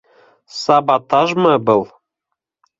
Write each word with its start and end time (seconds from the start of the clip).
Саботажмы 0.61 1.59
был?! 1.59 1.87